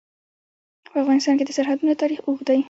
[0.85, 2.59] په افغانستان کې د سرحدونه تاریخ اوږد دی.